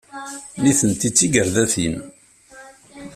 Nitenti 0.61 1.09
d 1.11 1.13
tigerdatin. 1.17 1.95